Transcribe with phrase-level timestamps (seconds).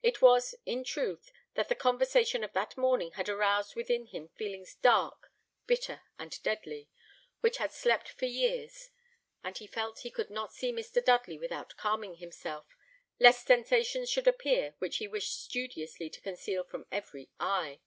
[0.00, 4.76] It was, in truth, that the conversation of that morning had aroused within him feelings
[4.76, 5.32] dark,
[5.66, 6.88] bitter, and deadly,
[7.40, 8.90] which had slept for years;
[9.42, 11.04] and he felt he could not see Mr.
[11.04, 12.76] Dudley without calming himself,
[13.18, 17.80] lest sensations should appear which he wished studiously to conceal from every eye.